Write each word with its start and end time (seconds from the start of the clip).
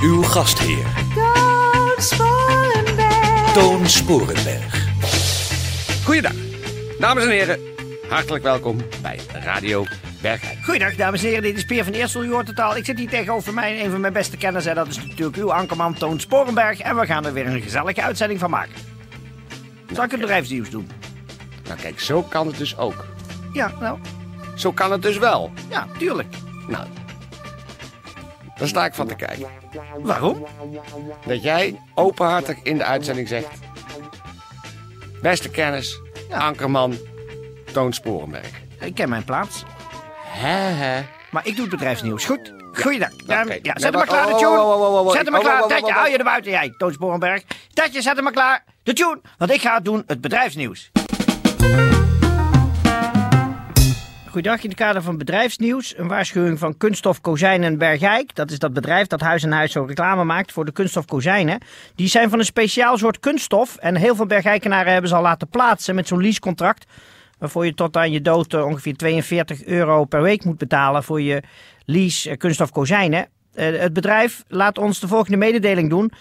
Uw 0.00 0.22
gastheer, 0.22 0.86
Toon 1.14 1.94
Sporenberg. 1.98 3.52
Toon 3.52 3.86
Sporenberg. 3.88 4.86
Goeiedag, 6.04 6.32
dames 6.98 7.22
en 7.24 7.30
heren. 7.30 7.58
Hartelijk 8.08 8.44
welkom 8.44 8.76
bij 9.02 9.18
Radio 9.32 9.84
Bergijk. 10.22 10.58
Goeiedag, 10.64 10.94
dames 10.94 11.20
en 11.22 11.26
heren. 11.28 11.42
Dit 11.42 11.56
is 11.56 11.64
Peer 11.64 11.84
van 11.84 11.92
Eersel. 11.92 12.24
U 12.24 12.30
hoort 12.30 12.46
het 12.48 12.60
al. 12.60 12.76
Ik 12.76 12.84
zit 12.84 12.98
hier 12.98 13.08
tegenover 13.08 13.54
mij, 13.54 13.84
een 13.84 13.90
van 13.90 14.00
mijn 14.00 14.12
beste 14.12 14.36
kenners. 14.36 14.66
En 14.66 14.74
dat 14.74 14.86
is 14.88 14.96
natuurlijk 14.96 15.36
uw 15.36 15.52
ankerman 15.52 15.94
Toon 15.94 16.20
Sporenberg. 16.20 16.80
En 16.80 16.96
we 16.96 17.06
gaan 17.06 17.26
er 17.26 17.32
weer 17.32 17.46
een 17.46 17.62
gezellige 17.62 18.02
uitzending 18.02 18.40
van 18.40 18.50
maken. 18.50 18.74
Zal 19.92 20.04
ik 20.04 20.10
het 20.10 20.20
bedrijfsnieuws 20.20 20.70
doen? 20.70 20.88
Nou 21.64 21.80
kijk, 21.80 22.00
zo 22.00 22.22
kan 22.22 22.46
het 22.46 22.56
dus 22.58 22.76
ook. 22.78 23.04
Ja, 23.52 23.72
nou, 23.80 23.98
Zo 24.54 24.72
kan 24.72 24.92
het 24.92 25.02
dus 25.02 25.18
wel. 25.18 25.52
ja, 25.68 25.86
tuurlijk. 25.98 26.34
Nou, 26.68 26.86
daar 28.60 28.68
sta 28.68 28.84
ik 28.84 28.94
van 28.94 29.06
te 29.06 29.14
kijken. 29.14 29.46
Waarom? 29.98 30.46
Dat 31.26 31.42
jij 31.42 31.80
openhartig 31.94 32.62
in 32.62 32.78
de 32.78 32.84
uitzending 32.84 33.28
zegt... 33.28 33.48
Beste 35.22 35.48
kennis, 35.50 36.00
Ja. 36.28 36.36
Ankerman, 36.38 36.96
Toon 37.72 37.92
Sporenberg. 37.92 38.50
Ik 38.80 38.94
ken 38.94 39.08
mijn 39.08 39.24
plaats. 39.24 39.62
Hè, 40.24 40.48
hè. 40.56 41.02
Maar 41.30 41.46
ik 41.46 41.52
doe 41.56 41.60
het 41.64 41.70
bedrijfsnieuws. 41.74 42.24
Goed. 42.24 42.52
Goeiedag. 42.72 43.10
Ja, 43.26 43.44
ja, 43.62 43.72
zet 43.74 43.82
hem 43.82 43.92
maar 43.92 44.06
klaar, 44.06 44.26
de 44.26 44.32
Oh, 44.32 44.38
tune. 44.38 44.50
oh, 44.50 44.70
oh, 44.70 44.94
oh, 44.94 45.06
oh. 45.06 45.12
Zet 45.12 45.22
hem 45.22 45.32
maar 45.32 45.40
klaar. 45.40 45.66
Tetje, 45.66 45.86
oh. 45.86 45.92
hou 45.94 46.10
je 46.10 46.16
er 46.18 46.24
buiten, 46.24 46.50
jij, 46.50 46.74
Toon 46.78 46.92
Sporenberg. 46.92 47.42
Tetje, 47.72 48.02
zet 48.02 48.14
hem 48.14 48.24
maar 48.24 48.32
klaar. 48.32 48.64
De 48.82 48.92
tune. 48.92 49.20
Want 49.38 49.50
ik 49.50 49.60
ga 49.60 49.74
het 49.74 49.84
doen, 49.84 50.02
het 50.06 50.20
bedrijfsnieuws. 50.20 50.90
Goeiedag, 54.30 54.62
in 54.62 54.68
het 54.68 54.78
kader 54.78 55.02
van 55.02 55.18
bedrijfsnieuws. 55.18 55.98
Een 55.98 56.08
waarschuwing 56.08 56.58
van 56.58 56.76
Kunststof 56.76 57.20
Kozijnen 57.20 57.78
Bergijk. 57.78 58.34
Dat 58.34 58.50
is 58.50 58.58
dat 58.58 58.72
bedrijf 58.72 59.06
dat 59.06 59.20
huis 59.20 59.42
en 59.42 59.52
huis 59.52 59.72
zo 59.72 59.82
reclame 59.82 60.24
maakt 60.24 60.52
voor 60.52 60.64
de 60.64 60.72
kunststof 60.72 61.04
kozijnen. 61.04 61.60
Die 61.94 62.08
zijn 62.08 62.30
van 62.30 62.38
een 62.38 62.44
speciaal 62.44 62.98
soort 62.98 63.20
kunststof. 63.20 63.76
En 63.76 63.96
heel 63.96 64.16
veel 64.16 64.26
Bergijkenaren 64.26 64.92
hebben 64.92 65.10
ze 65.10 65.16
al 65.16 65.22
laten 65.22 65.48
plaatsen 65.48 65.94
met 65.94 66.06
zo'n 66.08 66.22
leasecontract. 66.22 66.86
Waarvoor 67.38 67.64
je 67.64 67.74
tot 67.74 67.96
aan 67.96 68.12
je 68.12 68.20
dood 68.20 68.54
eh, 68.54 68.64
ongeveer 68.64 68.96
42 68.96 69.64
euro 69.64 70.04
per 70.04 70.22
week 70.22 70.44
moet 70.44 70.58
betalen 70.58 71.04
voor 71.04 71.20
je 71.20 71.42
lease 71.84 72.30
eh, 72.30 72.36
kunststof 72.36 72.70
kozijnen. 72.70 73.28
Eh, 73.54 73.78
het 73.78 73.92
bedrijf 73.92 74.44
laat 74.48 74.78
ons 74.78 75.00
de 75.00 75.08
volgende 75.08 75.36
mededeling 75.36 75.90
doen. 75.90 76.12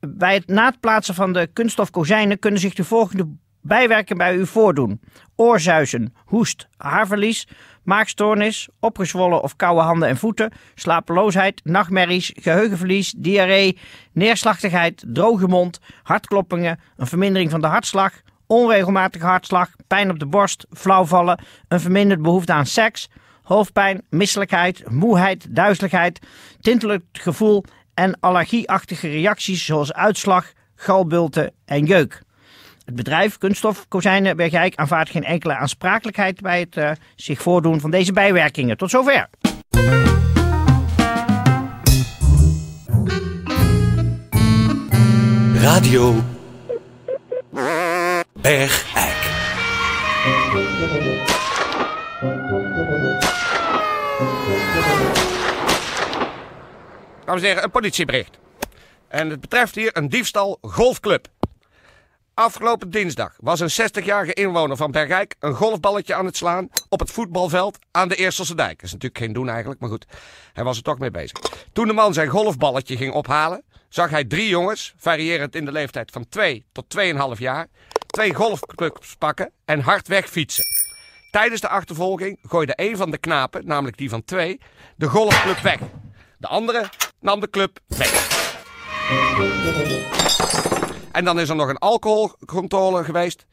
Bij 0.00 0.34
het 0.34 0.46
na 0.46 0.66
het 0.66 0.80
plaatsen 0.80 1.14
van 1.14 1.32
de 1.32 1.48
kunststof 1.52 1.90
kozijnen 1.90 2.38
kunnen 2.38 2.60
zich 2.60 2.74
de 2.74 2.84
volgende 2.84 3.28
bijwerken 3.64 4.16
bij 4.16 4.34
u 4.34 4.46
voordoen. 4.46 5.00
Oorzuizen, 5.36 6.14
hoest, 6.24 6.68
haarverlies, 6.76 7.48
maagstoornis, 7.82 8.68
opgezwollen 8.80 9.42
of 9.42 9.56
koude 9.56 9.80
handen 9.80 10.08
en 10.08 10.16
voeten, 10.16 10.52
slapeloosheid, 10.74 11.60
nachtmerries, 11.64 12.32
geheugenverlies, 12.34 13.14
diarree, 13.16 13.78
neerslachtigheid, 14.12 15.04
droge 15.06 15.46
mond, 15.46 15.80
hartkloppingen, 16.02 16.80
een 16.96 17.06
vermindering 17.06 17.50
van 17.50 17.60
de 17.60 17.66
hartslag, 17.66 18.12
onregelmatige 18.46 19.26
hartslag, 19.26 19.70
pijn 19.86 20.10
op 20.10 20.18
de 20.18 20.26
borst, 20.26 20.66
flauwvallen, 20.72 21.42
een 21.68 21.80
verminderd 21.80 22.22
behoefte 22.22 22.52
aan 22.52 22.66
seks, 22.66 23.08
hoofdpijn, 23.42 24.02
misselijkheid, 24.10 24.90
moeheid, 24.90 25.46
duizeligheid, 25.50 26.20
tintelend 26.60 27.04
gevoel 27.12 27.64
en 27.94 28.20
allergieachtige 28.20 29.08
reacties 29.08 29.64
zoals 29.64 29.92
uitslag, 29.92 30.52
galbulten 30.74 31.52
en 31.64 31.84
jeuk. 31.84 32.22
Het 32.84 32.94
bedrijf 32.94 33.38
Kunststof 33.38 33.88
Kozijnen 33.88 34.36
Bergijk 34.36 34.74
aanvaardt 34.74 35.10
geen 35.10 35.24
enkele 35.24 35.56
aansprakelijkheid 35.56 36.40
bij 36.40 36.60
het 36.60 36.76
eh, 36.76 36.90
zich 37.16 37.42
voordoen 37.42 37.80
van 37.80 37.90
deze 37.90 38.12
bijwerkingen. 38.12 38.76
Tot 38.76 38.90
zover. 38.90 39.28
Radio 45.54 46.24
Bergijk. 48.32 49.22
Dames 57.24 57.42
en 57.42 57.48
heren, 57.48 57.64
een 57.64 57.70
politiebericht. 57.70 58.38
En 59.08 59.30
het 59.30 59.40
betreft 59.40 59.74
hier 59.74 59.96
een 59.96 60.08
diefstal 60.08 60.58
golfclub. 60.60 61.28
Afgelopen 62.34 62.90
dinsdag 62.90 63.36
was 63.40 63.60
een 63.60 63.88
60-jarige 63.90 64.32
inwoner 64.32 64.76
van 64.76 64.90
Bergijk 64.90 65.34
een 65.38 65.54
golfballetje 65.54 66.14
aan 66.14 66.24
het 66.24 66.36
slaan 66.36 66.68
op 66.88 67.00
het 67.00 67.10
voetbalveld 67.10 67.78
aan 67.90 68.08
de 68.08 68.16
Eerselse 68.16 68.54
dijk. 68.54 68.74
Dat 68.74 68.82
is 68.82 68.92
natuurlijk 68.92 69.20
geen 69.20 69.32
doen 69.32 69.48
eigenlijk, 69.48 69.80
maar 69.80 69.90
goed, 69.90 70.06
hij 70.52 70.64
was 70.64 70.76
er 70.76 70.82
toch 70.82 70.98
mee 70.98 71.10
bezig. 71.10 71.38
Toen 71.72 71.86
de 71.86 71.92
man 71.92 72.12
zijn 72.12 72.28
golfballetje 72.28 72.96
ging 72.96 73.12
ophalen, 73.12 73.64
zag 73.88 74.10
hij 74.10 74.24
drie 74.24 74.48
jongens, 74.48 74.94
variërend 74.96 75.54
in 75.54 75.64
de 75.64 75.72
leeftijd 75.72 76.10
van 76.10 76.28
2 76.28 76.66
tot 76.72 76.96
2,5 77.34 77.38
jaar, 77.38 77.66
twee 78.06 78.34
golfclubs 78.34 79.16
pakken 79.16 79.50
en 79.64 79.80
hard 79.80 80.08
wegfietsen. 80.08 80.64
Tijdens 81.30 81.60
de 81.60 81.68
achtervolging 81.68 82.38
gooide 82.42 82.72
een 82.76 82.96
van 82.96 83.10
de 83.10 83.18
knapen, 83.18 83.66
namelijk 83.66 83.96
die 83.96 84.08
van 84.08 84.24
twee, 84.24 84.60
de 84.96 85.06
golfclub 85.06 85.58
weg. 85.58 85.80
De 86.38 86.46
andere 86.46 86.88
nam 87.20 87.40
de 87.40 87.50
club 87.50 87.78
weg. 87.86 88.32
En 91.14 91.24
dan 91.24 91.40
is 91.40 91.48
er 91.48 91.56
nog 91.56 91.68
een 91.68 91.78
alcoholcontrole 91.78 93.04
geweest. 93.04 93.46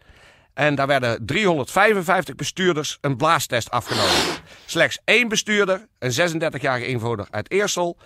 En 0.54 0.76
daar 0.76 0.88
werden 0.88 1.26
355 1.26 2.36
bestuurders 2.36 2.98
een 3.02 3.18
blaastest 3.18 3.70
afgenomen. 3.70 4.42
Slechts 4.66 5.00
één 5.06 5.28
bestuurder, 5.28 5.88
een 6.00 6.12
36-jarige 6.12 6.88
inwoner 6.88 7.28
uit 7.30 7.52
Eersel, 7.52 7.98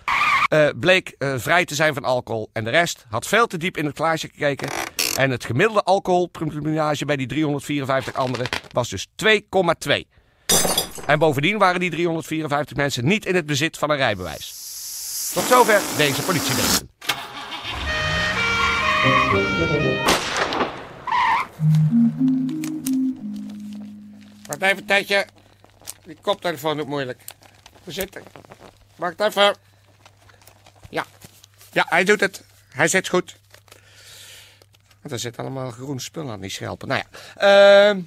eh, 0.48 0.68
bleek 0.80 1.14
eh, 1.18 1.34
vrij 1.36 1.64
te 1.64 1.74
zijn 1.74 1.94
van 1.94 2.04
alcohol. 2.04 2.50
En 2.52 2.64
de 2.64 2.70
rest 2.70 3.06
had 3.08 3.26
veel 3.26 3.46
te 3.46 3.56
diep 3.56 3.76
in 3.76 3.84
het 3.84 3.96
glaasje 3.96 4.28
gekeken. 4.32 4.68
En 5.16 5.30
het 5.30 5.44
gemiddelde 5.44 5.82
alcoholpercentage 5.82 7.04
bij 7.04 7.16
die 7.16 7.26
354 7.26 8.14
anderen 8.14 8.46
was 8.72 8.88
dus 8.88 9.06
2,2. 9.14 10.06
En 11.06 11.18
bovendien 11.18 11.58
waren 11.58 11.80
die 11.80 11.90
354 11.90 12.76
mensen 12.76 13.04
niet 13.04 13.26
in 13.26 13.34
het 13.34 13.46
bezit 13.46 13.78
van 13.78 13.90
een 13.90 13.96
rijbewijs. 13.96 14.64
Tot 15.34 15.44
zover 15.44 15.80
deze 15.96 16.22
politieberichten. 16.22 17.15
Wacht 24.46 24.62
even, 24.62 24.78
een 24.78 24.86
tijdje. 24.86 25.26
Die 26.04 26.18
koptelefoon 26.20 26.76
doet 26.76 26.86
moeilijk. 26.86 27.20
We 27.84 27.92
zitten. 27.92 28.22
Wacht 28.96 29.20
even. 29.20 29.56
Ja. 30.90 31.06
Ja, 31.72 31.86
hij 31.88 32.04
doet 32.04 32.20
het. 32.20 32.44
Hij 32.68 32.88
zit 32.88 33.08
goed. 33.08 33.36
Want 35.00 35.12
er 35.12 35.18
zit 35.18 35.38
allemaal 35.38 35.70
groen 35.70 36.00
spul 36.00 36.30
aan 36.30 36.40
die 36.40 36.50
schelpen. 36.50 36.88
Nou 36.88 37.02
ja. 37.02 37.08
Ehm 37.90 38.00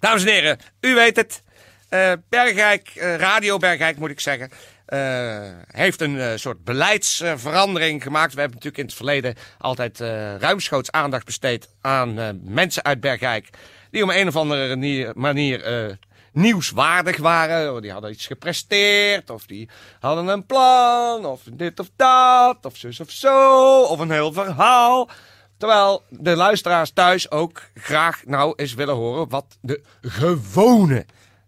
dames 0.00 0.24
en 0.24 0.32
heren, 0.32 0.58
u 0.80 0.94
weet 0.94 1.16
het. 1.16 1.42
Eh 1.88 2.12
Bergijk, 2.28 2.88
eh, 2.88 3.16
Radio 3.16 3.58
Bergijk 3.58 3.96
moet 3.96 4.10
ik 4.10 4.20
zeggen. 4.20 4.50
Eh, 4.90 5.50
heeft 5.66 6.00
een 6.00 6.20
eh, 6.20 6.36
soort 6.36 6.64
beleidsverandering 6.64 8.02
gemaakt. 8.02 8.34
We 8.34 8.40
hebben 8.40 8.58
natuurlijk 8.58 8.82
in 8.82 8.88
het 8.88 8.94
verleden 8.94 9.34
altijd 9.58 10.00
eh, 10.00 10.36
ruimschoots 10.36 10.90
aandacht 10.90 11.24
besteed 11.24 11.68
aan 11.80 12.40
mensen 12.42 12.84
uit 12.84 13.00
Bergijk. 13.00 13.48
Die 13.90 14.02
om 14.02 14.10
een 14.10 14.28
of 14.28 14.36
andere 14.36 15.12
manier, 15.14 15.98
nieuwswaardig 16.32 17.16
waren. 17.16 17.74
Oh, 17.74 17.80
Die 17.80 17.92
hadden 17.92 18.10
iets 18.10 18.26
gepresteerd. 18.26 19.30
Of 19.30 19.46
die 19.46 19.68
hadden 20.00 20.28
een 20.28 20.46
plan. 20.46 21.24
Of 21.24 21.42
dit 21.52 21.80
of 21.80 21.90
dat. 21.96 22.58
Of 22.62 22.76
zus 22.76 23.00
of 23.00 23.10
zo. 23.10 23.82
Of 23.82 23.98
een 23.98 24.10
heel 24.10 24.32
verhaal. 24.32 25.08
Terwijl 25.56 26.02
de 26.08 26.36
luisteraars 26.36 26.90
thuis 26.90 27.30
ook 27.30 27.62
graag 27.74 28.22
nou 28.24 28.52
eens 28.56 28.74
willen 28.74 28.94
horen 28.94 29.28
wat 29.28 29.58
de 29.60 29.82
gewone 30.00 31.06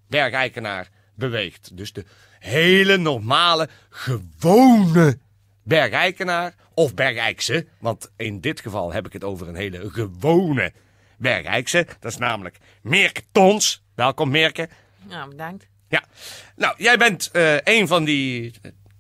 bergijkenaar 0.08 0.88
beweegt. 1.14 1.76
Dus 1.76 1.92
de 1.92 2.04
hele 2.42 2.96
normale, 2.96 3.68
gewone 3.90 5.18
bergijkenaar 5.62 6.54
of 6.74 6.94
bergijkse. 6.94 7.66
Want 7.80 8.10
in 8.16 8.40
dit 8.40 8.60
geval 8.60 8.92
heb 8.92 9.06
ik 9.06 9.12
het 9.12 9.24
over 9.24 9.48
een 9.48 9.56
hele 9.56 9.90
gewone 9.90 10.72
bergijkse. 11.16 11.86
Dat 12.00 12.12
is 12.12 12.18
namelijk 12.18 12.58
Meerke 12.82 13.22
Tons. 13.32 13.82
Welkom 13.94 14.30
Meerke. 14.30 14.68
Ja, 15.08 15.28
bedankt. 15.28 15.66
Ja. 15.88 16.04
Nou, 16.56 16.74
jij 16.76 16.98
bent 16.98 17.30
eh, 17.30 17.56
een 17.64 17.88
van 17.88 18.04
die 18.04 18.52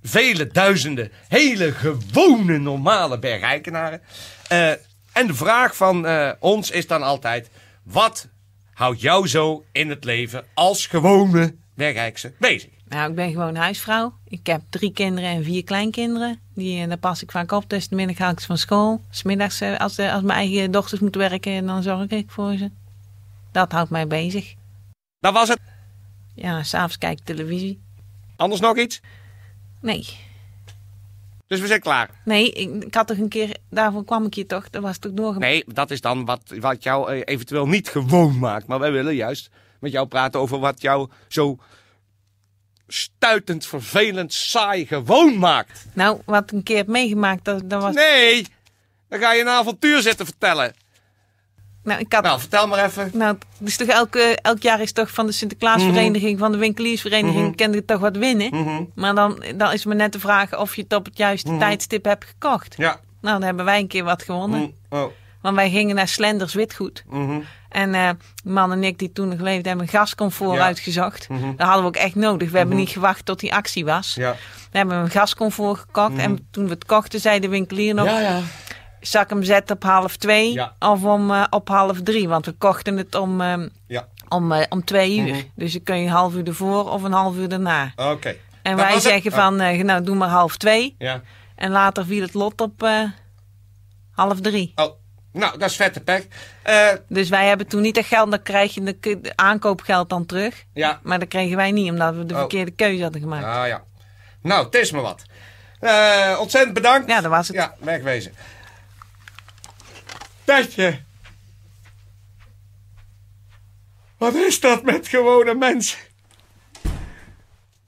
vele 0.02 0.46
duizenden 0.46 1.12
hele 1.28 1.72
gewone 1.72 2.58
normale 2.58 3.18
bergijkenaren. 3.18 4.02
Eh, 4.48 4.70
en 5.12 5.26
de 5.26 5.34
vraag 5.34 5.76
van 5.76 6.06
eh, 6.06 6.30
ons 6.38 6.70
is 6.70 6.86
dan 6.86 7.02
altijd: 7.02 7.50
wat 7.82 8.28
houdt 8.72 9.00
jou 9.00 9.28
zo 9.28 9.64
in 9.72 9.88
het 9.88 10.04
leven 10.04 10.44
als 10.54 10.86
gewone 10.86 11.54
bergijkse 11.74 12.32
bezig? 12.38 12.71
Nou, 12.92 13.10
ik 13.10 13.14
ben 13.14 13.30
gewoon 13.30 13.54
huisvrouw. 13.54 14.14
Ik 14.24 14.46
heb 14.46 14.62
drie 14.68 14.92
kinderen 14.92 15.30
en 15.30 15.44
vier 15.44 15.64
kleinkinderen. 15.64 16.40
Die, 16.54 16.82
eh, 16.82 16.88
daar 16.88 16.96
pas 16.96 17.22
ik 17.22 17.30
vaak 17.30 17.52
op. 17.52 17.68
Tussen 17.68 17.90
de 17.90 17.96
middag 17.96 18.18
haal 18.18 18.30
ik 18.30 18.40
ze 18.40 18.46
van 18.46 18.58
school. 18.58 19.00
Smiddags, 19.10 19.60
eh, 19.60 19.78
als, 19.78 19.94
de, 19.94 20.12
als 20.12 20.22
mijn 20.22 20.38
eigen 20.38 20.70
dochters 20.70 21.00
moeten 21.00 21.20
werken, 21.20 21.66
dan 21.66 21.82
zorg 21.82 22.08
ik 22.08 22.30
voor 22.30 22.56
ze. 22.56 22.70
Dat 23.52 23.72
houdt 23.72 23.90
mij 23.90 24.06
bezig. 24.06 24.54
Dat 25.20 25.32
was 25.32 25.48
het. 25.48 25.58
Ja, 26.34 26.62
s'avonds 26.62 26.98
kijk 26.98 27.18
ik 27.18 27.24
televisie. 27.24 27.80
Anders 28.36 28.60
nog 28.60 28.78
iets? 28.78 29.00
Nee. 29.80 30.08
Dus 31.46 31.60
we 31.60 31.66
zijn 31.66 31.80
klaar. 31.80 32.10
Nee, 32.24 32.50
ik, 32.50 32.84
ik 32.84 32.94
had 32.94 33.06
toch 33.06 33.18
een 33.18 33.28
keer... 33.28 33.56
Daarvoor 33.70 34.04
kwam 34.04 34.24
ik 34.24 34.34
hier 34.34 34.46
toch. 34.46 34.70
Dat 34.70 34.82
was 34.82 34.98
toch 34.98 35.12
doorgemaakt. 35.12 35.52
Nee, 35.52 35.64
dat 35.66 35.90
is 35.90 36.00
dan 36.00 36.24
wat, 36.24 36.54
wat 36.60 36.82
jou 36.82 37.12
eh, 37.12 37.20
eventueel 37.24 37.66
niet 37.66 37.88
gewoon 37.88 38.38
maakt. 38.38 38.66
Maar 38.66 38.78
wij 38.78 38.92
willen 38.92 39.14
juist 39.14 39.50
met 39.78 39.92
jou 39.92 40.06
praten 40.06 40.40
over 40.40 40.58
wat 40.58 40.80
jou 40.80 41.10
zo 41.28 41.58
stuitend, 42.94 43.66
vervelend, 43.66 44.32
saai 44.32 44.86
gewoon 44.86 45.38
maakt. 45.38 45.86
Nou, 45.92 46.20
wat 46.24 46.42
ik 46.42 46.52
een 46.52 46.62
keer 46.62 46.76
heb 46.76 46.86
meegemaakt, 46.86 47.44
dat, 47.44 47.70
dat 47.70 47.82
was... 47.82 47.94
Nee, 47.94 48.46
dan 49.08 49.18
ga 49.20 49.32
je 49.32 49.40
een 49.40 49.48
avontuur 49.48 50.02
zitten 50.02 50.26
vertellen. 50.26 50.74
Nou, 51.82 52.00
ik 52.00 52.12
had... 52.12 52.22
Nou, 52.22 52.40
vertel 52.40 52.66
maar 52.66 52.84
even. 52.84 53.10
Nou, 53.12 53.36
dus 53.58 53.76
toch 53.76 53.88
elke, 53.88 54.38
elk 54.42 54.62
jaar 54.62 54.80
is 54.80 54.92
toch 54.92 55.10
van 55.10 55.26
de 55.26 55.32
Sinterklaasvereniging, 55.32 56.38
van 56.38 56.52
de 56.52 56.58
winkeliersvereniging, 56.58 57.56
kende 57.56 57.78
ik 57.78 57.86
toch 57.86 58.00
wat 58.00 58.16
winnen. 58.16 58.90
Maar 58.94 59.14
dan, 59.14 59.44
dan 59.56 59.72
is 59.72 59.84
me 59.84 59.94
net 59.94 60.12
de 60.12 60.20
vraag 60.20 60.58
of 60.58 60.76
je 60.76 60.82
het 60.82 60.94
op 60.94 61.04
het 61.04 61.16
juiste 61.16 61.56
tijdstip 61.56 62.04
hebt 62.04 62.24
gekocht. 62.24 62.74
Ja. 62.76 63.00
Nou, 63.20 63.34
dan 63.38 63.42
hebben 63.42 63.64
wij 63.64 63.78
een 63.78 63.86
keer 63.86 64.04
wat 64.04 64.22
gewonnen. 64.22 64.74
Oh. 64.88 65.12
Want 65.42 65.56
wij 65.56 65.70
gingen 65.70 65.94
naar 65.94 66.08
Slenders 66.08 66.54
Witgoed. 66.54 67.04
En 67.68 67.94
eh 67.94 68.10
man 68.44 68.72
en 68.72 68.84
ik 68.84 68.98
die 68.98 69.12
toen 69.12 69.28
nog 69.28 69.38
leefden 69.40 69.66
hebben 69.68 69.86
een 69.86 69.92
gascomfort 69.92 70.56
Ja. 70.56 70.64
uitgezocht. 70.64 71.26
Dat 71.28 71.66
hadden 71.66 71.80
we 71.82 71.88
ook 71.88 71.96
echt 71.96 72.14
nodig. 72.14 72.50
We 72.50 72.58
hebben 72.58 72.76
niet 72.76 72.88
gewacht 72.88 73.24
tot 73.24 73.40
die 73.40 73.54
actie 73.54 73.84
was. 73.84 74.14
Ja. 74.14 74.34
We 74.70 74.78
hebben 74.78 74.96
een 74.96 75.10
gascomfort 75.10 75.78
gekocht. 75.78 76.16
En 76.16 76.48
toen 76.50 76.64
we 76.64 76.70
het 76.70 76.84
kochten, 76.84 77.20
zei 77.20 77.40
de 77.40 77.48
winkelier 77.48 77.94
nog... 77.94 78.06
Ja, 78.06 78.20
ja. 78.20 78.40
Zal 79.00 79.22
ik 79.22 79.28
hem 79.30 79.42
zetten 79.42 79.76
op 79.76 79.82
half 79.82 80.16
twee 80.16 80.52
Ja. 80.52 80.74
of 80.78 81.04
om, 81.04 81.30
eh, 81.30 81.44
op 81.50 81.68
half 81.68 82.02
drie? 82.02 82.28
Want 82.28 82.46
we 82.46 82.52
kochten 82.52 82.96
het 82.96 83.14
om, 83.14 83.42
Ja, 83.86 84.08
om, 84.28 84.52
eh, 84.52 84.62
om 84.68 84.84
twee 84.84 85.18
uur. 85.18 85.26
Mhm. 85.34 85.42
Dus 85.54 85.72
dan 85.72 85.82
kun 85.82 85.96
je 85.98 86.02
een 86.06 86.10
half 86.12 86.34
uur 86.34 86.46
ervoor 86.46 86.90
of 86.90 87.02
een 87.02 87.12
half 87.12 87.36
uur 87.36 87.48
daarna. 87.48 87.92
oké. 87.96 88.34
En 88.62 88.76
Dat 88.76 88.84
wij 88.84 88.92
het? 88.94 89.02
zeggen 89.02 89.32
van, 89.32 89.60
eh, 89.60 89.82
nou 89.84 90.02
doe 90.04 90.16
maar 90.16 90.28
half 90.28 90.56
twee. 90.56 90.94
Ja. 90.98 91.20
En 91.56 91.70
later 91.70 92.06
viel 92.06 92.22
het 92.22 92.34
lot 92.34 92.60
op 92.60 92.82
eh, 92.82 93.00
half 94.10 94.40
drie. 94.40 94.72
Oh, 94.74 94.92
nou, 95.32 95.58
dat 95.58 95.70
is 95.70 95.76
vette 95.76 96.00
pech. 96.00 96.22
Eh, 96.62 96.88
Dus 97.08 97.28
wij 97.28 97.46
hebben 97.48 97.66
toen 97.66 97.80
niet 97.82 97.94
dat 97.94 98.04
geld, 98.06 98.30
dan 98.30 98.42
krijg 98.42 98.74
je 98.74 98.82
de, 99.00 99.32
aankoopgeld 99.34 100.08
dan 100.08 100.26
terug. 100.26 100.64
ja. 100.72 101.00
Maar 101.02 101.18
dat 101.18 101.28
kregen 101.28 101.56
wij 101.56 101.70
niet, 101.70 101.90
omdat 101.90 102.14
we 102.14 102.26
de 102.26 102.34
Oh. 102.34 102.38
verkeerde 102.40 102.70
keuze 102.70 103.02
hadden 103.02 103.20
gemaakt. 103.20 103.44
Ah, 103.44 103.66
ja. 103.66 103.82
Nou, 104.42 104.64
het 104.64 104.74
is 104.74 104.90
me 104.90 105.00
wat. 105.00 105.22
Eh, 105.80 106.36
ontzettend 106.40 106.74
bedankt. 106.74 107.08
Ja, 107.08 107.20
dat 107.20 107.30
was 107.30 107.48
het. 107.48 107.56
Ja, 107.56 107.74
wegwezen. 107.78 108.32
Tetje. 110.44 111.00
Wat 114.18 114.34
is 114.34 114.60
dat 114.60 114.82
met 114.82 115.08
gewone 115.08 115.54
mensen? 115.54 115.98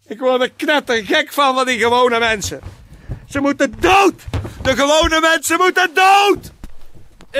Ik 0.06 0.18
word 0.18 0.42
er 0.42 0.50
knettergek 0.50 1.32
van 1.32 1.54
van 1.54 1.66
die 1.66 1.78
gewone 1.78 2.18
mensen. 2.18 2.60
Ze 3.28 3.40
moeten 3.40 3.74
dood! 3.80 4.22
De 4.62 4.76
gewone 4.76 5.20
mensen 5.20 5.56
moeten 5.56 5.90
dood! 5.94 6.52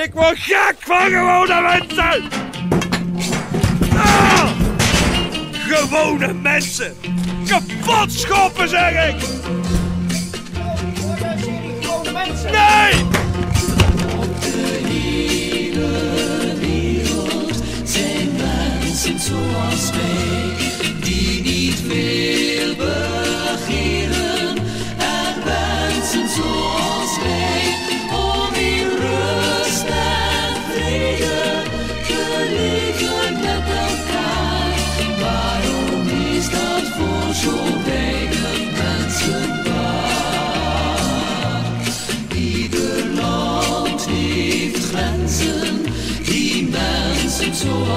Ik 0.03 0.11
word 0.13 0.39
gek 0.39 0.75
van 0.79 1.11
gewone 1.11 1.61
mensen! 1.61 2.23
Ah! 3.97 4.51
Gewone 5.53 6.33
mensen! 6.33 6.97
Kapot 7.47 8.13
schoppen, 8.13 8.69
zeg 8.69 9.09
ik! 9.09 9.15
Nee! 12.51 13.14
Eh, 47.67 47.95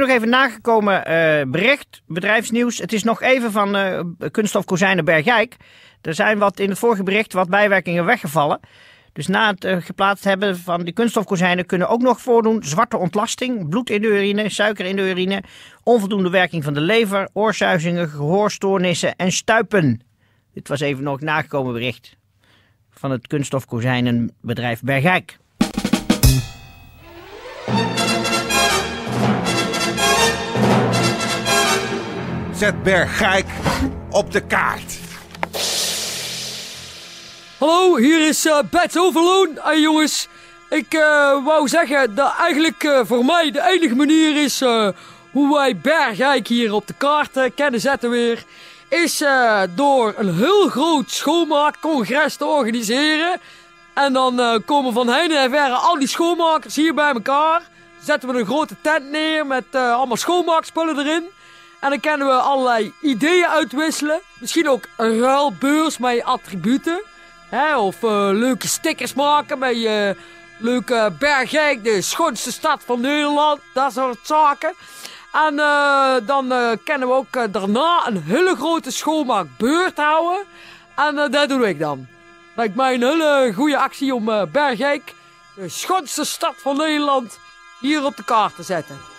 nog 0.00 0.08
even 0.08 0.28
nagekomen 0.28 1.04
eh, 1.04 1.50
bericht, 1.50 2.02
bedrijfsnieuws. 2.06 2.78
Het 2.78 2.92
is 2.92 3.02
nog 3.02 3.22
even 3.22 3.52
van 3.52 3.76
eh 3.76 4.00
Kunststof 4.30 4.64
Kozijnen 4.64 5.04
Bergijk. 5.04 5.56
Er 6.02 6.14
zijn 6.14 6.38
wat 6.38 6.60
in 6.60 6.68
het 6.68 6.78
vorige 6.78 7.02
bericht 7.02 7.32
wat 7.32 7.48
bijwerkingen 7.48 8.04
weggevallen. 8.04 8.60
Dus 9.16 9.26
na 9.26 9.50
het 9.50 9.64
eh, 9.64 9.76
geplaatst 9.80 10.24
hebben 10.24 10.56
van 10.56 10.84
die 10.84 10.92
kunststofkozijnen 10.92 11.66
kunnen 11.66 11.88
ook 11.88 12.02
nog 12.02 12.20
voordoen 12.20 12.62
zwarte 12.62 12.96
ontlasting, 12.96 13.68
bloed 13.68 13.90
in 13.90 14.00
de 14.00 14.06
urine, 14.06 14.48
suiker 14.48 14.84
in 14.84 14.96
de 14.96 15.08
urine, 15.10 15.42
onvoldoende 15.82 16.30
werking 16.30 16.64
van 16.64 16.74
de 16.74 16.80
lever, 16.80 17.28
oorsuizingen, 17.32 18.08
gehoorstoornissen 18.08 19.16
en 19.16 19.32
stuipen. 19.32 20.00
Dit 20.52 20.68
was 20.68 20.80
even 20.80 21.04
nog 21.04 21.20
nagekomen 21.20 21.72
bericht 21.72 22.16
van 22.90 23.10
het 23.10 23.26
kunststofkozijnenbedrijf 23.26 24.80
Bergijk. 24.82 25.38
Zet 32.56 32.82
Bergijk 32.82 33.46
op 34.10 34.32
de 34.32 34.40
kaart. 34.40 34.98
Hallo, 37.58 37.96
hier 37.96 38.28
is 38.28 38.46
eh 38.46 38.58
Bets 38.70 38.98
Overloon. 38.98 39.48
Hey 39.54 39.80
jongens, 39.80 40.28
ik 40.70 40.94
eh, 40.94 41.44
wou 41.44 41.68
zeggen 41.68 42.14
dat 42.14 42.34
eigenlijk 42.38 42.84
eh, 42.84 43.00
voor 43.04 43.24
mij 43.24 43.50
de 43.50 43.68
enige 43.68 43.94
manier 43.94 44.42
is 44.42 44.60
hoe 45.30 45.54
wij 45.54 45.76
Bergijk 45.76 46.46
hier 46.46 46.72
op 46.72 46.86
de 46.86 46.94
kaart 46.98 47.54
kennen 47.54 47.80
zetten 47.80 48.10
weer. 48.10 48.44
Is 48.88 49.24
door 49.74 50.14
een 50.16 50.34
heel 50.34 50.68
groot 50.68 51.10
schoonmaakcongres 51.10 52.36
te 52.36 52.44
organiseren. 52.44 53.40
En 53.94 54.12
dan 54.12 54.62
komen 54.64 54.92
van 54.92 55.12
heen 55.12 55.30
en 55.30 55.50
verre 55.50 55.74
al 55.74 55.98
die 55.98 56.08
schoonmakers 56.08 56.76
hier 56.76 56.94
bij 56.94 57.12
elkaar. 57.12 57.62
Zetten 58.02 58.28
we 58.28 58.38
een 58.38 58.46
grote 58.46 58.76
tent 58.80 59.10
neer 59.10 59.46
met 59.46 59.64
allemaal 59.72 60.16
schoonmaakspullen 60.16 60.98
erin. 60.98 61.34
En 61.86 61.92
dan 61.92 62.00
kunnen 62.00 62.26
we 62.26 62.32
allerlei 62.32 62.92
ideeën 63.00 63.46
uitwisselen. 63.46 64.20
Misschien 64.38 64.68
ook 64.68 64.84
een 64.96 65.20
ruilbeurs 65.20 65.98
met 65.98 66.24
attributen. 66.24 67.02
Hè, 67.48 67.76
of 67.76 68.02
eh, 68.02 68.28
leuke 68.32 68.68
stickers 68.68 69.14
maken 69.14 69.58
met 69.58 69.80
je 69.80 70.16
leuke 70.58 71.12
Bergijk, 71.18 71.84
de 71.84 72.02
schoonste 72.02 72.52
stad 72.52 72.82
van 72.84 73.00
Nederland. 73.00 73.60
Dat 73.74 73.92
soort 73.92 74.18
zaken. 74.22 74.74
En 75.32 75.58
eh, 75.58 76.14
dan 76.22 76.52
eh 76.52 76.70
kunnen 76.84 77.08
we 77.08 77.14
ook 77.14 77.52
daarna 77.52 78.06
een 78.06 78.22
hele 78.22 78.56
grote 78.56 78.90
schoonmaakbeurt 78.90 79.96
houden. 79.96 80.44
En 80.96 81.30
dat 81.30 81.48
doe 81.48 81.68
ik 81.68 81.78
dan. 81.78 82.06
Lijkt 82.56 82.74
mij 82.74 82.94
een 82.94 83.02
hele 83.02 83.52
goede 83.54 83.78
actie 83.78 84.14
om 84.14 84.48
Bergijk, 84.52 85.14
de 85.54 85.68
schoonste 85.68 86.24
stad 86.24 86.54
van 86.56 86.76
Nederland, 86.76 87.38
hier 87.80 88.04
op 88.04 88.16
de 88.16 88.24
kaart 88.24 88.56
te 88.56 88.62
zetten. 88.62 89.15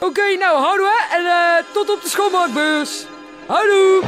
Oké, 0.00 0.36
nou, 0.38 0.58
houden 0.58 0.86
we. 0.86 1.06
En 1.10 1.26
eh, 1.26 1.72
tot 1.72 1.90
op 1.90 2.02
de 2.02 2.08
schoonmaakbeurs. 2.08 3.06
Houdoe. 3.46 4.02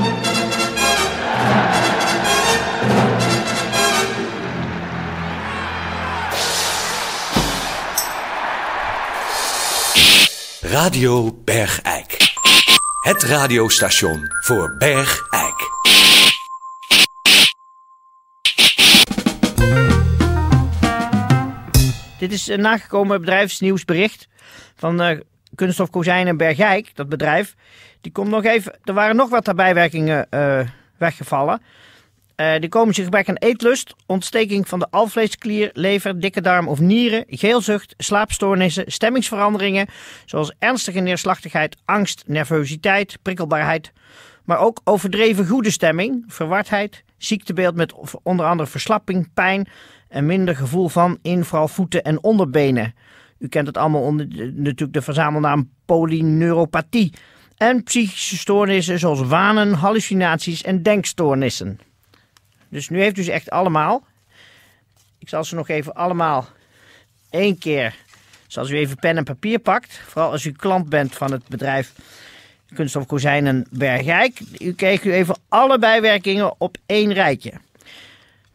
Radio 10.61 11.32
Bergijk. 11.44 12.16
Het 13.00 13.23
radiostation 13.23 14.26
voor 14.44 14.76
Bergijk. 14.78 15.68
Dit 22.18 22.32
is 22.32 22.47
een 22.47 22.61
nagekomen 22.61 23.20
bedrijfsnieuwsbericht 23.20 24.28
van 24.76 25.00
eh 25.00 25.18
Kunststof 25.60 25.90
Kozijnen 25.90 26.36
Bergijk, 26.36 26.90
dat 26.94 27.08
bedrijf. 27.08 27.54
Die 28.00 28.12
komt 28.12 28.28
nog 28.28 28.44
even, 28.44 28.78
er 28.84 28.92
waren 28.92 29.16
nog 29.16 29.28
wat 29.28 29.54
bijwerkingen 29.56 30.26
eh, 30.30 30.60
weggevallen. 30.98 31.62
Eh, 32.34 32.60
die 32.60 32.68
komen 32.68 32.94
zich 32.94 33.04
gebrek 33.04 33.28
aan 33.28 33.34
eetlust, 33.34 33.94
ontsteking 34.06 34.68
van 34.68 34.78
de 34.78 34.86
alvleesklier, 34.90 35.70
lever, 35.72 36.20
dikke 36.20 36.40
darm 36.40 36.68
of 36.68 36.80
nieren, 36.80 37.24
geelzucht, 37.28 37.94
slaapstoornissen, 37.96 38.84
stemmingsveranderingen, 38.86 39.86
zoals 40.24 40.52
ernstige 40.58 41.00
neerslachtigheid, 41.00 41.76
angst, 41.84 42.22
nervositeit, 42.26 43.18
prikkelbaarheid, 43.22 43.92
maar 44.44 44.58
ook 44.58 44.80
overdreven 44.84 45.46
goede 45.46 45.70
stemming, 45.70 46.24
verwardheid, 46.26 47.04
ziektebeeld 47.18 47.74
met 47.74 47.94
onder 48.22 48.46
andere 48.46 48.68
verslapping, 48.68 49.28
pijn 49.34 49.68
en 50.08 50.26
minder 50.26 50.56
gevoel 50.56 50.88
van 50.88 51.18
in 51.22 51.44
vooral 51.44 51.68
voeten 51.68 52.02
en 52.02 52.22
onderbenen. 52.22 52.94
U 53.40 53.49
kent 53.49 53.66
het 53.66 53.76
allemaal 53.76 54.02
onder 54.02 54.28
de- 54.28 54.52
natuurlijk 54.54 54.92
de 54.92 55.02
verzamelnaam 55.02 55.70
polyneuropathie. 55.85 57.12
En 57.56 57.82
psychische 57.82 58.37
stoornissen 58.37 58.99
zoals 58.99 59.20
wanen, 59.20 59.73
hallucinaties 59.73 60.62
en 60.62 60.82
denkstoornissen. 60.82 61.80
Dus 62.68 62.88
nu 62.88 63.00
heeft 63.00 63.18
u 63.18 63.23
ze 63.23 63.32
echt 63.32 63.50
allemaal. 63.50 64.04
Ik 65.18 65.28
zal 65.28 65.44
ze 65.44 65.54
nog 65.54 65.68
even 65.68 65.94
allemaal 65.94 66.49
één 67.30 67.59
keer, 67.59 67.94
zoals 68.47 68.70
u 68.70 68.76
even 68.76 68.97
pen 68.97 69.16
en 69.16 69.25
papier 69.25 69.59
pakt. 69.59 70.00
Vooral 70.06 70.30
als 70.30 70.44
u 70.44 70.52
klant 70.52 70.88
bent 70.88 71.14
van 71.14 71.32
het 71.32 71.49
bedrijf 71.49 71.92
Kunststof 72.75 73.06
Kozijnen 73.06 73.66
Bergijk. 73.70 74.40
U 74.59 74.73
krijgt 74.75 75.04
u 75.04 75.12
even 75.12 75.37
alle 75.49 75.78
bijwerkingen 75.78 76.54
op 76.61 76.76
één 76.87 77.12
rijtje. 77.12 77.52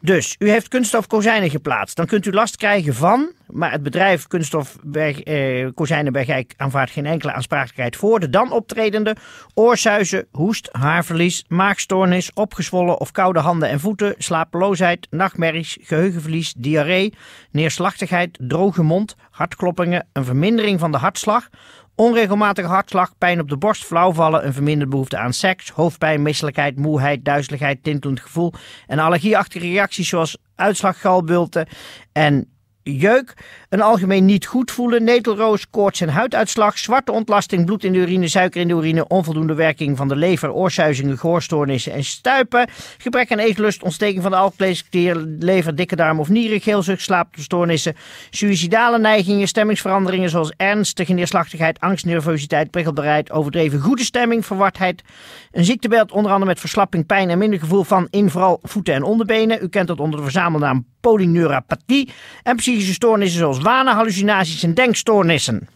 Dus, 0.00 0.36
u 0.38 0.50
heeft 0.50 0.68
kunststof 0.68 1.06
kozijnen 1.06 1.50
geplaatst. 1.50 1.96
Dan 1.96 2.06
kunt 2.06 2.26
u 2.26 2.32
last 2.32 2.56
krijgen 2.56 2.94
van, 2.94 3.32
maar 3.46 3.72
het 3.72 3.82
bedrijf 3.82 4.26
Kunststof 4.26 4.76
Berg, 4.82 5.20
eh, 5.20 5.68
Kozijnen 5.74 6.46
aanvaardt 6.56 6.92
geen 6.92 7.06
enkele 7.06 7.32
aansprakelijkheid 7.32 7.96
voor 7.96 8.20
de 8.20 8.30
dan 8.30 8.52
optredende 8.52 9.16
oorsuizen, 9.54 10.26
hoest, 10.30 10.68
haarverlies, 10.72 11.44
maagstoornis, 11.48 12.32
opgezwollen 12.32 13.00
of 13.00 13.10
koude 13.10 13.38
handen 13.38 13.68
en 13.68 13.80
voeten, 13.80 14.14
slapeloosheid, 14.18 15.06
nachtmerries, 15.10 15.78
geheugenverlies, 15.80 16.54
diarree, 16.56 17.14
neerslachtigheid, 17.50 18.38
droge 18.40 18.82
mond, 18.82 19.16
hartkloppingen, 19.30 20.06
een 20.12 20.24
vermindering 20.24 20.80
van 20.80 20.92
de 20.92 20.98
hartslag, 20.98 21.48
Onregelmatige 21.96 22.68
hartslag, 22.68 23.18
pijn 23.18 23.40
op 23.40 23.48
de 23.48 23.56
borst, 23.56 23.84
flauwvallen, 23.84 24.46
een 24.46 24.52
verminderde 24.52 24.90
behoefte 24.90 25.16
aan 25.16 25.32
seks, 25.32 25.70
hoofdpijn, 25.70 26.22
misselijkheid, 26.22 26.76
moeheid, 26.76 27.24
duizeligheid, 27.24 27.82
tintelend 27.82 28.20
gevoel 28.20 28.52
en 28.86 28.98
allergieachtige 28.98 29.66
reacties 29.66 30.08
zoals 30.08 30.38
uitslag, 30.54 31.00
galbulten 31.00 31.68
en 32.12 32.55
jeuk. 32.92 33.34
Een 33.68 33.80
algemeen 33.80 34.24
niet 34.24 34.46
goed 34.46 34.70
voelen, 34.70 35.04
netelroos, 35.04 35.70
koorts 35.70 36.00
en 36.00 36.08
huiduitslag, 36.08 36.78
zwarte 36.78 37.12
ontlasting, 37.12 37.64
bloed 37.64 37.84
in 37.84 37.92
de 37.92 37.98
urine, 37.98 38.28
suiker 38.28 38.60
in 38.60 38.68
de 38.68 38.74
urine, 38.74 39.08
onvoldoende 39.08 39.54
werking 39.54 39.96
van 39.96 40.08
de 40.08 40.16
lever, 40.16 40.52
oorsuizingen, 40.52 41.18
gehoorstoornissen 41.18 41.92
en 41.92 42.04
stuipen, 42.04 42.68
gebrek 42.98 43.32
aan 43.32 43.38
eetlust, 43.38 43.82
ontsteking 43.82 44.22
van 44.22 44.30
de 44.30 44.36
alvleesklier, 44.36 45.16
lever, 45.38 45.76
dikke 45.76 45.96
darm 45.96 46.20
of 46.20 46.28
nieren, 46.28 46.60
geelzucht, 46.60 47.02
slaapstoornissen, 47.02 47.96
suïcidale 48.30 48.98
neigingen, 48.98 49.48
stemmingsveranderingen 49.48 50.30
zoals 50.30 50.52
ernstige 50.56 51.12
neerslachtigheid, 51.12 51.80
angst, 51.80 52.04
nervositeit, 52.04 52.70
prikkelbaarheid, 52.70 53.30
overdreven 53.30 53.80
goede 53.80 54.04
stemming, 54.04 54.46
verwardheid, 54.46 55.02
een 55.50 55.64
ziektebeeld 55.64 56.12
onder 56.12 56.32
andere 56.32 56.50
met 56.50 56.60
verslapping, 56.60 57.06
pijn 57.06 57.30
en 57.30 57.38
minder 57.38 57.58
gevoel 57.58 57.84
van 57.84 58.06
in 58.10 58.30
vooral 58.30 58.58
voeten 58.62 58.94
en 58.94 59.02
onderbenen. 59.02 59.62
U 59.62 59.68
kent 59.68 59.88
dat 59.88 60.00
onder 60.00 60.18
de 60.18 60.24
verzamelnaam 60.24 60.86
polyneuropathie 61.06 62.12
en 62.42 62.56
psychische 62.56 62.92
stoornissen 62.92 63.38
zoals 63.38 63.58
wanen, 63.58 63.94
hallucinaties 63.94 64.62
en 64.62 64.74
denkstoornissen. 64.74 65.68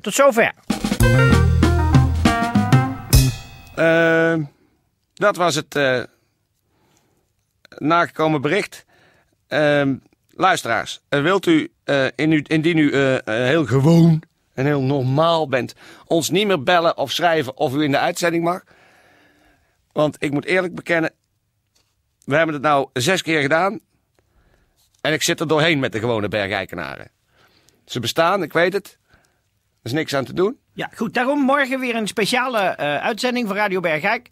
Tot 0.00 0.14
zover. 0.14 0.52
Eh, 3.74 4.34
dat 5.14 5.36
was 5.36 5.54
het 5.54 5.76
eh, 5.76 6.02
nagekomen 7.78 8.40
bericht. 8.40 8.84
Ehm, 9.48 9.94
luisteraars, 10.30 11.00
eh, 11.08 11.22
wilt 11.22 11.46
u, 11.46 11.72
eh, 11.84 12.06
in 12.14 12.32
u 12.32 12.44
indien 12.46 12.78
u 12.78 12.96
heel 13.24 13.66
gewoon 13.66 14.22
en 14.54 14.66
heel 14.66 14.82
normaal 14.82 15.48
bent, 15.48 15.74
ons 16.06 16.30
niet 16.30 16.46
meer 16.46 16.62
bellen 16.62 16.96
of 16.96 17.10
schrijven 17.10 17.56
of 17.56 17.74
u 17.74 17.82
in 17.82 17.90
de 17.90 17.98
uitzending 17.98 18.44
mag? 18.44 18.64
Want 19.92 20.16
ik 20.18 20.30
moet 20.30 20.44
eerlijk 20.44 20.74
bekennen, 20.74 21.10
we 22.24 22.36
hebben 22.36 22.54
het 22.54 22.64
nou 22.64 22.88
zes 22.92 23.22
keer 23.22 23.40
gedaan 23.40 23.80
en 25.02 25.12
ik 25.12 25.22
zit 25.22 25.40
er 25.40 25.48
doorheen 25.48 25.78
met 25.78 25.92
de 25.92 25.98
gewone 25.98 26.28
bergeikenaren. 26.28 27.10
Ze 27.84 28.00
bestaan, 28.00 28.42
ik 28.42 28.52
weet 28.52 28.72
het. 28.72 28.98
Er 29.10 29.18
is 29.82 29.92
niks 29.92 30.14
aan 30.14 30.24
te 30.24 30.32
doen. 30.32 30.58
Ja, 30.72 30.90
goed. 30.94 31.14
Daarom 31.14 31.40
morgen 31.40 31.80
weer 31.80 31.94
een 31.96 32.06
speciale 32.06 32.58
eh, 32.60 32.96
uitzending 32.96 33.46
van 33.48 33.56
Radio 33.56 33.80
Bergijk. 33.80 34.30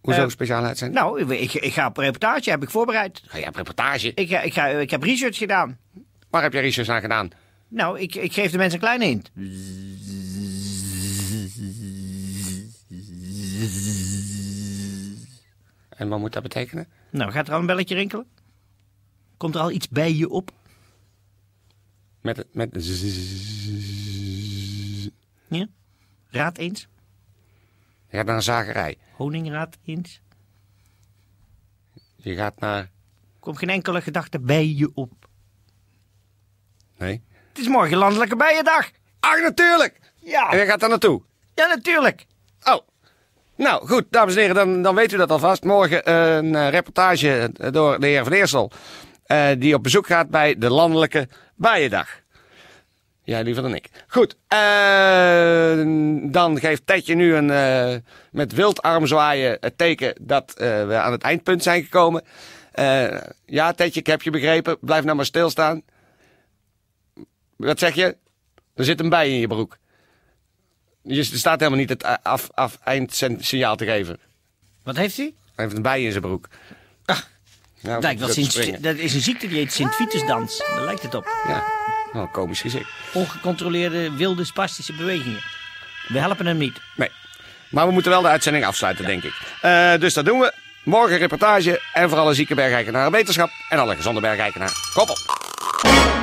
Hoezo 0.00 0.18
Eh, 0.18 0.24
een 0.24 0.30
speciale 0.30 0.66
uitzending? 0.66 1.00
Nou, 1.00 1.20
ik, 1.34 1.52
ik 1.54 1.72
ga 1.72 1.86
op 1.86 1.96
reportage, 1.96 2.50
heb 2.50 2.62
ik 2.62 2.70
voorbereid. 2.70 3.22
Ga 3.26 3.38
je 3.38 3.46
op 3.46 3.56
reportage? 3.56 4.12
Ik, 4.14 4.30
ik, 4.30 4.52
ga, 4.52 4.66
ik 4.66 4.90
heb 4.90 5.02
research 5.02 5.36
gedaan. 5.36 5.78
Waar 6.30 6.42
heb 6.42 6.52
je 6.52 6.60
research 6.60 6.88
aan 6.88 7.00
gedaan? 7.00 7.30
Nou, 7.68 8.00
ik, 8.00 8.14
ik 8.14 8.32
geef 8.32 8.50
de 8.50 8.56
mensen 8.58 8.74
een 8.74 8.84
kleine 8.84 9.04
hint. 9.04 9.30
En 15.88 16.08
wat 16.08 16.18
moet 16.18 16.32
dat 16.32 16.42
betekenen? 16.42 16.86
Nou, 17.10 17.30
gaat 17.32 17.46
er 17.48 17.54
al 17.54 17.60
een 17.60 17.66
belletje 17.66 17.94
rinkelen? 17.94 18.26
Komt 19.42 19.54
er 19.54 19.60
al 19.60 19.70
iets 19.70 19.88
bij 19.88 20.12
je 20.12 20.28
op? 20.28 20.50
Met, 22.20 22.46
met. 22.52 22.70
Ja? 25.48 25.66
Raad 26.30 26.58
eens. 26.58 26.88
Je 28.08 28.16
gaat 28.16 28.26
naar 28.26 28.36
een 28.36 28.42
zagerij. 28.42 28.96
Honingraad 29.12 29.78
eens. 29.84 30.20
Je 32.16 32.34
gaat 32.34 32.60
naar... 32.60 32.90
Komt 33.40 33.58
geen 33.58 33.68
enkele 33.68 34.00
gedachte 34.00 34.40
bij 34.40 34.66
je 34.66 34.90
op. 34.94 35.28
Nee. 36.98 37.22
Het 37.48 37.58
is 37.58 37.68
morgen 37.68 37.96
landelijke 37.96 38.36
bijendag. 38.36 38.90
Ach, 39.20 39.40
natuurlijk! 39.40 40.00
En 40.22 40.28
Ja, 40.30 40.54
je 40.54 40.66
gaat 40.66 40.80
daar 40.80 40.88
naartoe. 40.88 41.22
ja 41.54 41.66
natuurlijk. 41.66 42.26
Oh. 42.62 42.86
Nou, 43.56 43.86
goed, 43.86 44.04
dames 44.10 44.34
en 44.34 44.40
heren, 44.40 44.54
dan, 44.54 44.82
dan 44.82 44.94
weet 44.94 45.12
u 45.12 45.16
dat 45.16 45.30
alvast. 45.30 45.64
Morgen 45.64 46.12
een 46.12 46.54
eh, 46.54 46.68
reportage 46.68 47.50
door 47.70 48.00
de 48.00 48.06
heer 48.06 48.24
Van 48.24 48.32
Eersel. 48.32 48.72
Eh, 49.32 49.50
die 49.58 49.74
op 49.74 49.82
bezoek 49.82 50.06
gaat 50.06 50.28
bij 50.28 50.58
de 50.58 50.70
Landelijke 50.70 51.28
Bijendag. 51.54 52.20
Jij 53.24 53.42
liever 53.42 53.62
dan 53.62 53.74
ik. 53.74 53.90
Goed, 54.08 54.36
eh, 54.48 55.82
dan 56.32 56.58
geeft 56.60 56.86
Tetje 56.86 57.14
nu 57.14 57.34
een, 57.34 57.50
eh, 57.50 57.94
met 58.30 58.52
wildarm 58.52 59.06
zwaaien 59.06 59.56
het 59.60 59.78
teken 59.78 60.14
dat 60.20 60.54
we 60.56 61.00
aan 61.02 61.12
het 61.12 61.22
eindpunt 61.22 61.62
zijn 61.62 61.82
gekomen. 61.82 62.24
Ja, 63.46 63.72
Tetje, 63.72 64.00
ik 64.00 64.06
heb 64.06 64.22
je 64.22 64.30
begrepen. 64.30 64.78
Blijf 64.80 65.04
nou 65.04 65.16
maar 65.16 65.24
stilstaan. 65.24 65.82
Wat 67.56 67.78
zeg 67.78 67.94
je? 67.94 68.16
Er 68.74 68.84
zit 68.84 69.00
een 69.00 69.08
bij 69.08 69.28
in 69.28 69.38
je 69.38 69.46
broek. 69.46 69.78
Je 71.02 71.22
staat 71.22 71.58
helemaal 71.58 71.80
niet 71.80 71.88
het 71.88 72.22
af, 72.22 72.50
af 72.54 72.78
eindsignaal 72.84 73.76
te 73.76 73.84
geven. 73.84 74.18
Wat 74.82 74.96
heeft 74.96 75.16
hij? 75.16 75.34
Hij 75.54 75.64
heeft 75.64 75.76
een 75.76 75.82
bij 75.82 76.02
in 76.02 76.10
zijn 76.10 76.22
broek. 76.22 76.48
Nou, 77.82 78.00
Lijkt 78.00 78.18
wel 78.18 78.28
dat 78.28 78.36
Sint, 78.36 78.82
dat 78.82 78.96
is 78.96 79.14
een 79.14 79.20
ziekte 79.20 79.48
die 79.48 79.58
heet 79.58 79.72
Sint-Vitusdans. 79.72 80.58
Daar 80.58 80.84
lijkt 80.84 81.02
het 81.02 81.14
op. 81.14 81.26
Ja, 81.48 81.64
wel 82.12 82.22
een 82.22 82.30
komisch 82.30 82.60
gezicht. 82.60 82.90
Ongecontroleerde 83.12 84.12
wilde 84.16 84.44
spastische 84.44 84.92
bewegingen. 84.92 85.40
We 86.08 86.18
helpen 86.18 86.46
hem 86.46 86.56
niet. 86.56 86.80
Nee. 86.96 87.10
Maar 87.68 87.86
we 87.86 87.92
moeten 87.92 88.10
wel 88.10 88.22
de 88.22 88.28
uitzending 88.28 88.64
afsluiten, 88.64 89.04
denk 89.04 89.22
ik. 89.22 89.34
Eh, 89.60 89.94
dus 89.98 90.14
dat 90.14 90.24
doen 90.24 90.38
we. 90.38 90.52
Morgen 90.82 91.18
reportage 91.18 91.80
en 91.92 92.08
voor 92.08 92.18
alle 92.18 92.34
zieke 92.34 92.54
bergeikenaren 92.54 93.12
wetenschap 93.12 93.50
en 93.68 93.78
alle 93.78 93.96
gezonde 93.96 94.20
bergeikenaren. 94.20 94.74
Kop 94.94 95.08
op. 95.08 96.21